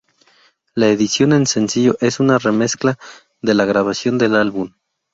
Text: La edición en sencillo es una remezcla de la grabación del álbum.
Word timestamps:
La 0.73 0.87
edición 0.87 1.31
en 1.31 1.45
sencillo 1.45 1.95
es 2.01 2.19
una 2.19 2.39
remezcla 2.39 2.97
de 3.43 3.53
la 3.53 3.65
grabación 3.65 4.17
del 4.17 4.35
álbum. 4.35 4.73